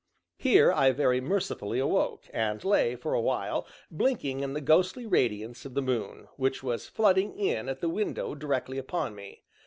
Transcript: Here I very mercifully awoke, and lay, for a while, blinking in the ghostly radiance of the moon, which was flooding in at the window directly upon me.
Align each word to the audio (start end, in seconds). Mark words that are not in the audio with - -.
Here 0.39 0.73
I 0.73 0.93
very 0.93 1.21
mercifully 1.21 1.77
awoke, 1.77 2.23
and 2.33 2.65
lay, 2.65 2.95
for 2.95 3.13
a 3.13 3.21
while, 3.21 3.67
blinking 3.91 4.39
in 4.39 4.53
the 4.53 4.59
ghostly 4.59 5.05
radiance 5.05 5.63
of 5.63 5.75
the 5.75 5.81
moon, 5.83 6.27
which 6.37 6.63
was 6.63 6.87
flooding 6.87 7.37
in 7.37 7.69
at 7.69 7.81
the 7.81 7.87
window 7.89 8.33
directly 8.33 8.79
upon 8.79 9.13
me. 9.13 9.43